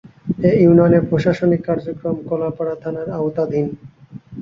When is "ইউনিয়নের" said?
0.61-1.03